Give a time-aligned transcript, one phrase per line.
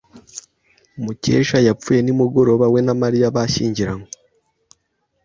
[1.03, 4.09] Mukesha yapfuye nimugoroba we na Mariya bashyingiranywe.